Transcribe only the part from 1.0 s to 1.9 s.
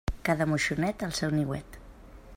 el seu niuet.